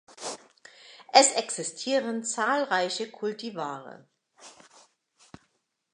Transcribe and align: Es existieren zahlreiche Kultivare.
Es 1.13 1.31
existieren 1.33 2.23
zahlreiche 2.23 3.11
Kultivare. 3.11 4.07